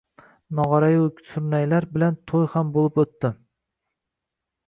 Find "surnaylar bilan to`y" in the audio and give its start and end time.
1.33-2.41